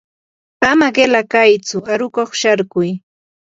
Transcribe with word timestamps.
ama 0.69 0.87
qila 0.95 1.21
kaytsu 1.31 1.77
aruqkuq 1.93 2.31
sharkuy. 2.41 2.89